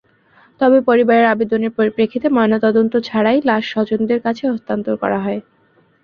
তবে 0.61 0.77
পরিবারের 0.89 1.27
আবেদনের 1.27 1.75
পরিপ্রেক্ষিতে 1.77 2.27
ময়নাতদন্ত 2.29 2.93
ছাড়াই 3.03 3.39
লাশ 3.45 3.63
স্বজনদের 3.73 4.19
কাছে 4.25 4.43
হস্তান্তর 4.47 4.95
করা 5.03 5.19
হয়। 5.25 5.39